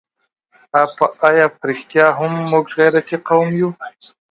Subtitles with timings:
[1.29, 3.69] آیا په رښتیا هم موږ غیرتي قوم یو؟